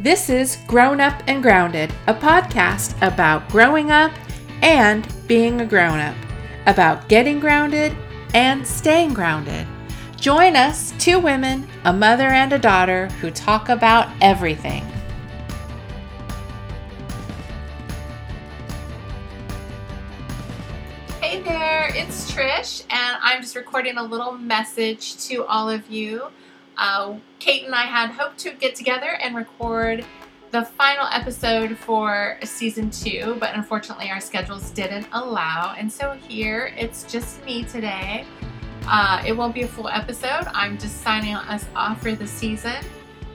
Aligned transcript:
This 0.00 0.30
is 0.30 0.58
Grown 0.68 1.00
Up 1.00 1.24
and 1.26 1.42
Grounded, 1.42 1.92
a 2.06 2.14
podcast 2.14 2.94
about 3.04 3.48
growing 3.48 3.90
up 3.90 4.12
and 4.62 5.04
being 5.26 5.60
a 5.60 5.66
grown 5.66 5.98
up, 5.98 6.14
about 6.66 7.08
getting 7.08 7.40
grounded 7.40 7.96
and 8.32 8.64
staying 8.64 9.12
grounded. 9.12 9.66
Join 10.14 10.54
us, 10.54 10.94
two 11.00 11.18
women, 11.18 11.66
a 11.82 11.92
mother 11.92 12.28
and 12.28 12.52
a 12.52 12.60
daughter, 12.60 13.08
who 13.20 13.32
talk 13.32 13.70
about 13.70 14.08
everything. 14.20 14.84
Hey 21.20 21.42
there, 21.42 21.90
it's 21.96 22.30
Trish, 22.30 22.84
and 22.88 23.18
I'm 23.20 23.42
just 23.42 23.56
recording 23.56 23.96
a 23.96 24.04
little 24.04 24.30
message 24.30 25.16
to 25.26 25.44
all 25.46 25.68
of 25.68 25.90
you. 25.90 26.28
Uh, 26.78 27.16
Kate 27.40 27.64
and 27.64 27.74
I 27.74 27.82
had 27.82 28.10
hoped 28.10 28.38
to 28.38 28.52
get 28.52 28.74
together 28.74 29.18
and 29.20 29.34
record 29.34 30.04
the 30.50 30.64
final 30.64 31.06
episode 31.12 31.76
for 31.76 32.38
season 32.42 32.90
two, 32.90 33.36
but 33.38 33.54
unfortunately 33.54 34.10
our 34.10 34.20
schedules 34.20 34.70
didn't 34.70 35.06
allow. 35.12 35.74
And 35.76 35.92
so 35.92 36.12
here 36.12 36.72
it's 36.76 37.04
just 37.04 37.44
me 37.44 37.64
today. 37.64 38.24
Uh, 38.86 39.22
it 39.26 39.36
won't 39.36 39.54
be 39.54 39.62
a 39.62 39.68
full 39.68 39.88
episode. 39.88 40.46
I'm 40.54 40.78
just 40.78 41.02
signing 41.02 41.34
us 41.34 41.66
off 41.76 42.00
for 42.00 42.14
the 42.14 42.26
season. 42.26 42.76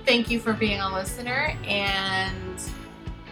Thank 0.06 0.32
you 0.32 0.40
for 0.40 0.54
being 0.54 0.80
a 0.80 0.92
listener 0.92 1.56
and 1.66 2.60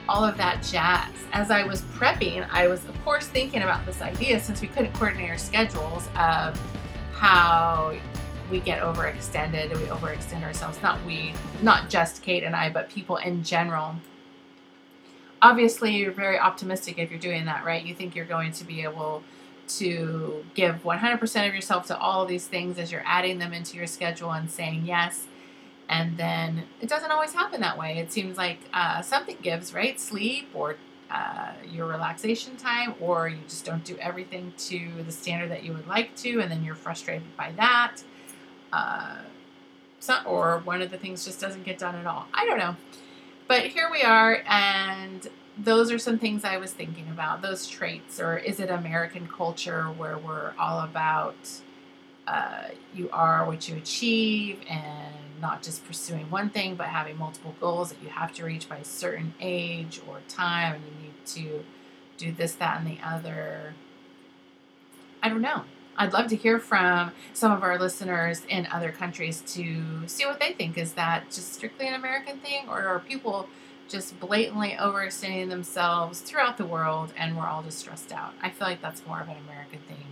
all 0.07 0.23
of 0.23 0.37
that 0.37 0.61
jazz. 0.61 1.11
As 1.33 1.49
I 1.49 1.63
was 1.63 1.81
prepping, 1.81 2.47
I 2.51 2.67
was, 2.67 2.85
of 2.85 3.03
course, 3.03 3.27
thinking 3.27 3.63
about 3.63 3.85
this 3.85 4.01
idea 4.01 4.39
since 4.39 4.61
we 4.61 4.67
couldn't 4.67 4.93
coordinate 4.93 5.29
our 5.29 5.37
schedules 5.37 6.07
of 6.15 6.59
how 7.13 7.95
we 8.51 8.59
get 8.59 8.81
overextended 8.81 9.69
we 9.69 9.85
overextend 9.85 10.43
ourselves. 10.43 10.81
Not 10.83 11.03
we, 11.05 11.33
not 11.61 11.89
just 11.89 12.21
Kate 12.21 12.43
and 12.43 12.55
I, 12.55 12.69
but 12.69 12.89
people 12.89 13.15
in 13.15 13.43
general. 13.43 13.95
Obviously, 15.41 15.95
you're 15.95 16.11
very 16.11 16.37
optimistic 16.37 16.99
if 16.99 17.09
you're 17.09 17.19
doing 17.19 17.45
that, 17.45 17.65
right? 17.65 17.83
You 17.83 17.95
think 17.95 18.15
you're 18.15 18.25
going 18.25 18.51
to 18.51 18.63
be 18.63 18.83
able 18.83 19.23
to 19.69 20.45
give 20.53 20.83
100% 20.83 21.47
of 21.47 21.55
yourself 21.55 21.87
to 21.87 21.97
all 21.97 22.25
these 22.25 22.45
things 22.45 22.77
as 22.77 22.91
you're 22.91 23.03
adding 23.05 23.39
them 23.39 23.53
into 23.53 23.77
your 23.77 23.87
schedule 23.87 24.31
and 24.31 24.51
saying 24.51 24.85
yes. 24.85 25.25
And 25.89 26.17
then 26.17 26.63
it 26.81 26.89
doesn't 26.89 27.09
always 27.09 27.33
happen 27.33 27.61
that 27.61 27.77
way. 27.77 27.97
It 27.97 28.11
seems 28.11 28.37
like 28.37 28.59
uh, 28.73 29.01
something 29.01 29.37
gives, 29.41 29.73
right? 29.73 29.99
Sleep 29.99 30.49
or 30.53 30.75
uh, 31.09 31.53
your 31.69 31.87
relaxation 31.87 32.55
time, 32.55 32.95
or 32.99 33.27
you 33.27 33.39
just 33.47 33.65
don't 33.65 33.83
do 33.83 33.97
everything 33.97 34.53
to 34.57 35.03
the 35.05 35.11
standard 35.11 35.49
that 35.51 35.63
you 35.63 35.73
would 35.73 35.87
like 35.87 36.15
to, 36.17 36.39
and 36.39 36.51
then 36.51 36.63
you're 36.63 36.75
frustrated 36.75 37.35
by 37.35 37.51
that 37.57 38.03
uh, 38.71 39.17
some, 39.99 40.25
or 40.25 40.59
one 40.59 40.81
of 40.81 40.91
the 40.91 40.97
things 40.97 41.25
just 41.25 41.39
doesn't 41.39 41.63
get 41.63 41.77
done 41.77 41.95
at 41.95 42.05
all. 42.05 42.27
I 42.33 42.45
don't 42.45 42.57
know. 42.57 42.75
But 43.47 43.67
here 43.67 43.89
we 43.91 44.01
are, 44.01 44.43
and 44.47 45.27
those 45.57 45.91
are 45.91 45.99
some 45.99 46.17
things 46.17 46.43
I 46.43 46.57
was 46.57 46.71
thinking 46.71 47.07
about 47.09 47.41
those 47.41 47.67
traits, 47.67 48.19
or 48.19 48.37
is 48.37 48.59
it 48.59 48.69
American 48.69 49.27
culture 49.27 49.83
where 49.85 50.17
we're 50.17 50.53
all 50.57 50.79
about 50.79 51.35
uh, 52.27 52.69
you 52.93 53.09
are 53.11 53.45
what 53.45 53.67
you 53.67 53.75
achieve 53.75 54.59
and 54.69 55.13
not 55.41 55.63
just 55.63 55.85
pursuing 55.85 56.29
one 56.29 56.49
thing, 56.49 56.75
but 56.75 56.87
having 56.87 57.17
multiple 57.17 57.55
goals 57.59 57.89
that 57.89 58.01
you 58.01 58.09
have 58.09 58.31
to 58.33 58.45
reach 58.45 58.69
by 58.69 58.77
a 58.77 58.85
certain 58.85 59.33
age 59.41 59.99
or 60.07 60.19
time, 60.27 60.75
and 60.75 60.83
you 60.85 61.01
need 61.03 61.25
to 61.25 61.65
do 62.17 62.31
this, 62.31 62.53
that, 62.55 62.79
and 62.79 62.87
the 62.87 62.99
other. 63.03 63.73
I 65.21 65.29
don't 65.29 65.41
know. 65.41 65.63
I'd 65.97 66.13
love 66.13 66.27
to 66.27 66.35
hear 66.35 66.59
from 66.59 67.11
some 67.33 67.51
of 67.51 67.63
our 67.63 67.77
listeners 67.77 68.43
in 68.47 68.67
other 68.71 68.91
countries 68.91 69.41
to 69.53 70.07
see 70.07 70.25
what 70.25 70.39
they 70.39 70.53
think. 70.53 70.77
Is 70.77 70.93
that 70.93 71.25
just 71.25 71.53
strictly 71.53 71.87
an 71.87 71.93
American 71.93 72.39
thing, 72.39 72.67
or 72.67 72.85
are 72.85 72.99
people 72.99 73.47
just 73.87 74.19
blatantly 74.19 74.75
overextending 74.79 75.49
themselves 75.49 76.21
throughout 76.21 76.57
the 76.57 76.65
world 76.65 77.13
and 77.17 77.37
we're 77.37 77.47
all 77.47 77.61
just 77.61 77.79
stressed 77.79 78.11
out? 78.11 78.33
I 78.41 78.49
feel 78.49 78.67
like 78.67 78.81
that's 78.81 79.05
more 79.05 79.19
of 79.19 79.27
an 79.27 79.37
American 79.47 79.79
thing, 79.87 80.05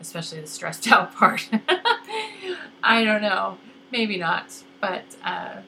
especially 0.00 0.40
the 0.40 0.46
stressed 0.46 0.88
out 0.92 1.14
part. 1.14 1.48
I 2.82 3.04
don't 3.04 3.22
know. 3.22 3.58
Maybe 3.92 4.16
not. 4.16 4.62
But 4.80 5.04
uh, 5.22 5.60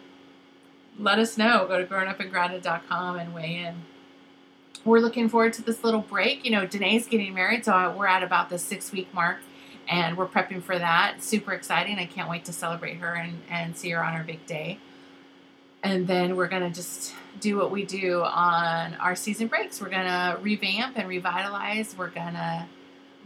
let 0.98 1.18
us 1.18 1.36
know. 1.36 1.66
Go 1.68 1.78
to 1.78 1.86
grownupandgrounded.com 1.86 3.18
and 3.18 3.34
weigh 3.34 3.56
in 3.56 3.82
we're 4.84 5.00
looking 5.00 5.28
forward 5.28 5.52
to 5.54 5.62
this 5.62 5.84
little 5.84 6.00
break. 6.00 6.44
You 6.44 6.50
know, 6.50 6.66
Danae's 6.66 7.06
getting 7.06 7.34
married, 7.34 7.64
so 7.64 7.94
we're 7.96 8.06
at 8.06 8.22
about 8.22 8.48
the 8.48 8.58
six 8.58 8.92
week 8.92 9.12
mark 9.12 9.38
and 9.88 10.16
we're 10.16 10.26
prepping 10.26 10.62
for 10.62 10.78
that. 10.78 11.22
Super 11.22 11.52
exciting. 11.52 11.98
I 11.98 12.06
can't 12.06 12.28
wait 12.28 12.44
to 12.44 12.52
celebrate 12.52 12.98
her 12.98 13.14
and, 13.14 13.40
and 13.50 13.76
see 13.76 13.90
her 13.90 14.04
on 14.04 14.14
her 14.14 14.22
big 14.22 14.44
day. 14.46 14.78
And 15.82 16.06
then 16.06 16.36
we're 16.36 16.48
going 16.48 16.62
to 16.62 16.70
just 16.70 17.14
do 17.40 17.56
what 17.56 17.70
we 17.70 17.84
do 17.84 18.22
on 18.22 18.94
our 18.94 19.16
season 19.16 19.48
breaks. 19.48 19.80
We're 19.80 19.90
going 19.90 20.06
to 20.06 20.38
revamp 20.42 20.98
and 20.98 21.08
revitalize. 21.08 21.96
We're 21.96 22.10
going 22.10 22.34
to 22.34 22.66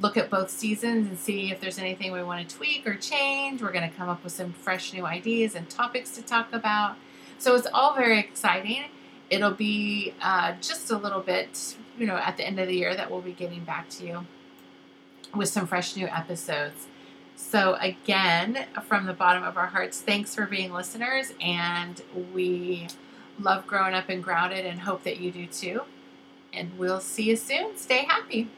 look 0.01 0.17
at 0.17 0.31
both 0.31 0.51
seasons 0.51 1.09
and 1.09 1.19
see 1.19 1.51
if 1.51 1.61
there's 1.61 1.79
anything 1.79 2.13
we 2.13 2.23
want 2.23 2.49
to 2.49 2.57
tweak 2.57 2.87
or 2.87 2.95
change. 2.95 3.63
We're 3.63 3.73
going 3.73 3.89
to 3.89 3.97
come 3.97 4.09
up 4.09 4.23
with 4.23 4.33
some 4.33 4.53
fresh 4.53 4.93
new 4.93 5.05
ideas 5.07 5.55
and 5.55 5.69
topics 5.69 6.11
to 6.13 6.23
talk 6.23 6.53
about. 6.53 6.97
So 7.39 7.57
it's 7.57 7.67
all 7.73 7.95
very 7.95 8.19
exciting. 8.19 8.85
It'll 9.31 9.51
be 9.51 10.15
uh, 10.21 10.55
just 10.61 10.91
a 10.91 10.97
little 10.99 11.21
bit, 11.21 11.77
you 11.99 12.07
know, 12.07 12.17
at 12.17 12.37
the 12.37 12.47
end 12.47 12.61
of 12.61 12.69
the 12.69 12.77
year 12.77 12.95
that 12.95 13.11
we'll 13.11 13.23
be 13.23 13.33
getting 13.33 13.65
back 13.65 13.89
to 13.91 14.07
you 14.07 14.27
with 15.35 15.49
some 15.49 15.67
fresh 15.67 15.97
new 15.97 16.07
episodes. 16.07 16.87
So, 17.37 17.77
again, 17.81 18.67
from 18.87 19.07
the 19.07 19.13
bottom 19.13 19.43
of 19.43 19.57
our 19.57 19.67
hearts, 19.67 20.01
thanks 20.01 20.35
for 20.35 20.47
being 20.47 20.73
listeners. 20.73 21.33
And 21.41 22.01
we 22.33 22.89
love 23.39 23.67
growing 23.67 23.95
up 23.95 24.09
and 24.09 24.23
grounded 24.23 24.65
and 24.65 24.81
hope 24.81 25.03
that 25.05 25.19
you 25.19 25.31
do 25.31 25.47
too. 25.47 25.83
And 26.53 26.71
we'll 26.79 27.01
see 27.01 27.25
you 27.25 27.37
soon. 27.37 27.77
Stay 27.77 28.05
happy. 28.05 28.49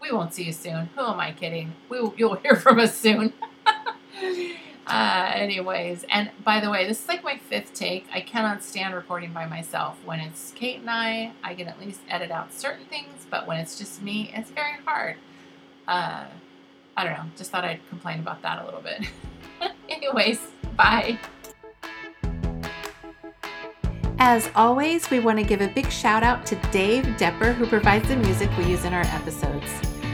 We 0.00 0.10
won't 0.10 0.34
see 0.34 0.44
you 0.44 0.52
soon. 0.52 0.90
Who 0.96 1.02
am 1.02 1.20
I 1.20 1.32
kidding? 1.32 1.74
We 1.88 1.98
you'll 2.16 2.34
hear 2.36 2.56
from 2.56 2.80
us 2.80 2.96
soon. 2.96 3.32
uh, 4.86 5.30
anyways, 5.34 6.04
and 6.10 6.30
by 6.42 6.58
the 6.58 6.70
way, 6.70 6.86
this 6.88 7.02
is 7.02 7.08
like 7.08 7.22
my 7.22 7.36
fifth 7.36 7.72
take. 7.72 8.06
I 8.12 8.20
cannot 8.20 8.64
stand 8.64 8.94
recording 8.94 9.32
by 9.32 9.46
myself. 9.46 9.98
When 10.04 10.18
it's 10.18 10.52
Kate 10.56 10.80
and 10.80 10.90
I, 10.90 11.32
I 11.44 11.54
can 11.54 11.68
at 11.68 11.78
least 11.78 12.00
edit 12.08 12.32
out 12.32 12.52
certain 12.52 12.86
things, 12.86 13.26
but 13.30 13.46
when 13.46 13.58
it's 13.58 13.78
just 13.78 14.02
me, 14.02 14.32
it's 14.34 14.50
very 14.50 14.78
hard 14.84 15.18
uh, 15.88 16.24
I 16.96 17.04
don't 17.04 17.12
know. 17.14 17.24
Just 17.36 17.50
thought 17.50 17.64
I'd 17.64 17.80
complain 17.88 18.20
about 18.20 18.42
that 18.42 18.62
a 18.62 18.64
little 18.64 18.80
bit. 18.82 19.06
Anyways, 19.88 20.40
bye. 20.76 21.18
As 24.18 24.50
always, 24.54 25.10
we 25.10 25.18
want 25.18 25.38
to 25.38 25.44
give 25.44 25.60
a 25.60 25.68
big 25.68 25.90
shout 25.90 26.22
out 26.22 26.46
to 26.46 26.56
Dave 26.70 27.04
Depper, 27.16 27.52
who 27.54 27.66
provides 27.66 28.06
the 28.08 28.16
music 28.16 28.50
we 28.56 28.64
use 28.66 28.84
in 28.84 28.92
our 28.92 29.04
episodes. 29.06 29.66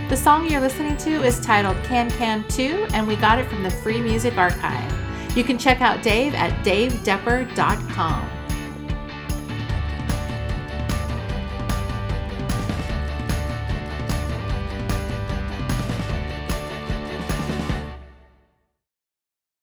The 0.08 0.16
song 0.16 0.50
you're 0.50 0.62
listening 0.62 0.96
to 0.98 1.22
is 1.22 1.38
titled 1.40 1.76
Can 1.84 2.10
Can 2.12 2.42
2, 2.48 2.88
and 2.94 3.06
we 3.06 3.16
got 3.16 3.38
it 3.38 3.46
from 3.48 3.62
the 3.62 3.70
Free 3.70 4.00
Music 4.00 4.38
Archive. 4.38 5.36
You 5.36 5.44
can 5.44 5.58
check 5.58 5.82
out 5.82 6.02
Dave 6.02 6.34
at 6.34 6.52
davedepper.com. 6.64 8.37